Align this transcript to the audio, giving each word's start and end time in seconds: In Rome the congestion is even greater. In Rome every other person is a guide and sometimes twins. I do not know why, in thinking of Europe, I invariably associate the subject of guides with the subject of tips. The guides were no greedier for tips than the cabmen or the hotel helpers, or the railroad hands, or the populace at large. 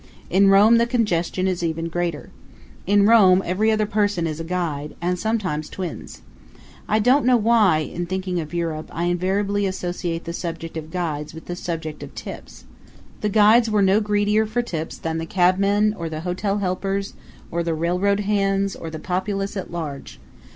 In 0.31 0.47
Rome 0.49 0.79
the 0.79 0.87
congestion 0.87 1.47
is 1.47 1.61
even 1.61 1.87
greater. 1.87 2.31
In 2.87 3.05
Rome 3.05 3.43
every 3.45 3.69
other 3.71 3.85
person 3.85 4.25
is 4.25 4.39
a 4.39 4.43
guide 4.43 4.95
and 4.99 5.19
sometimes 5.19 5.69
twins. 5.69 6.23
I 6.87 6.97
do 6.97 7.11
not 7.11 7.25
know 7.27 7.37
why, 7.37 7.77
in 7.93 8.07
thinking 8.07 8.39
of 8.39 8.51
Europe, 8.51 8.89
I 8.91 9.03
invariably 9.03 9.67
associate 9.67 10.23
the 10.23 10.33
subject 10.33 10.75
of 10.75 10.89
guides 10.89 11.35
with 11.35 11.45
the 11.45 11.55
subject 11.55 12.01
of 12.01 12.15
tips. 12.15 12.65
The 13.19 13.29
guides 13.29 13.69
were 13.69 13.83
no 13.83 13.99
greedier 13.99 14.47
for 14.47 14.63
tips 14.63 14.97
than 14.97 15.19
the 15.19 15.27
cabmen 15.27 15.93
or 15.95 16.09
the 16.09 16.21
hotel 16.21 16.57
helpers, 16.57 17.13
or 17.51 17.61
the 17.61 17.75
railroad 17.75 18.21
hands, 18.21 18.75
or 18.75 18.89
the 18.89 18.97
populace 18.97 19.55
at 19.55 19.69
large. 19.71 20.19